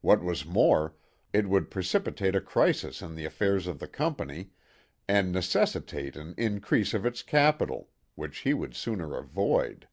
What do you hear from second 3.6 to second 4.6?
of the company